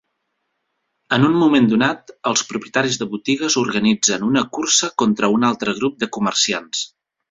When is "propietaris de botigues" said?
2.53-3.61